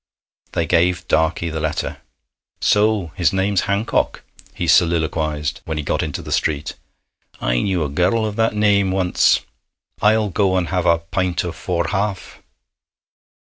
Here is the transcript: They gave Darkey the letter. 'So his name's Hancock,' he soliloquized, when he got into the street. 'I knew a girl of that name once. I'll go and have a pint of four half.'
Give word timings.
They 0.53 0.65
gave 0.65 1.07
Darkey 1.07 1.51
the 1.51 1.59
letter. 1.59 1.97
'So 2.59 3.11
his 3.15 3.31
name's 3.31 3.61
Hancock,' 3.69 4.23
he 4.51 4.65
soliloquized, 4.67 5.61
when 5.65 5.77
he 5.77 5.83
got 5.83 6.01
into 6.01 6.23
the 6.23 6.31
street. 6.31 6.73
'I 7.39 7.61
knew 7.61 7.83
a 7.83 7.89
girl 7.89 8.25
of 8.25 8.35
that 8.35 8.55
name 8.55 8.89
once. 8.89 9.41
I'll 10.01 10.29
go 10.29 10.57
and 10.57 10.69
have 10.69 10.87
a 10.87 10.97
pint 10.97 11.43
of 11.43 11.55
four 11.55 11.87
half.' 11.89 12.39